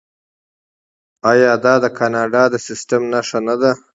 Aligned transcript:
آیا 1.31 1.51
دا 1.65 1.73
د 1.83 1.85
کاناډا 1.97 2.43
د 2.49 2.55
سیستم 2.67 3.01
نښه 3.13 3.39
نه 3.47 3.55
ده؟ 3.61 3.71